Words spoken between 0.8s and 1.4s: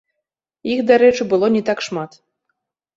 дарэчы,